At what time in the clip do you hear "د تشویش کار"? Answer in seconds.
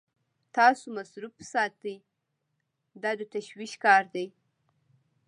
3.19-4.03